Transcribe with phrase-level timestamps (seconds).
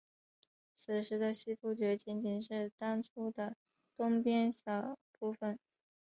[0.73, 3.55] 此时的西突厥仅仅是当初的
[3.95, 5.59] 东边一小部分。